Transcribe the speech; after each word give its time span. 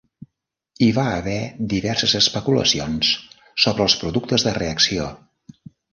Hi 0.85 0.87
va 0.95 1.03
haver 1.17 1.35
diverses 1.73 2.17
especulacions 2.21 3.11
sobre 3.67 3.87
els 3.87 3.97
productes 4.05 4.47
de 4.49 4.55
reacció. 4.61 5.11